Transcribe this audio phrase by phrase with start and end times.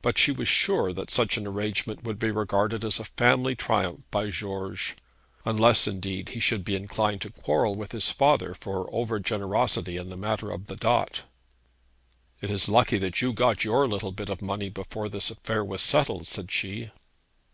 [0.00, 4.00] But she was sure that such an arrangement would be regarded as a family triumph
[4.10, 4.96] by George,
[5.44, 10.08] unless, indeed, he should be inclined to quarrel with his father for over generosity in
[10.08, 11.24] that matter of the dot.
[12.40, 15.82] 'It is lucky that you got your little bit of money before this affair was
[15.82, 16.90] settled,' said she.